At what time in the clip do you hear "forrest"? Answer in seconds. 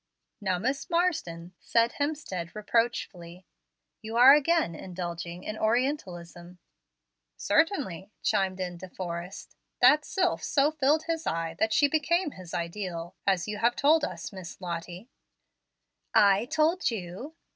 8.89-9.55